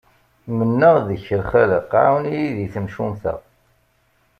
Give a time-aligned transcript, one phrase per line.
[0.57, 3.33] Mennaɣ deg-k a lxaleq, ɛawen-iyi di temcumt-a.